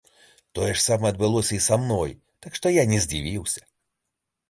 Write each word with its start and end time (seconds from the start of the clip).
Тое 0.59 0.69
ж 0.69 0.79
самае 0.83 1.11
адбылося 1.13 1.53
і 1.59 1.61
са 1.67 1.75
мной, 1.83 2.11
так 2.47 2.51
што 2.61 2.75
я 2.81 2.89
не 2.97 3.07
здзівіўся. 3.07 3.61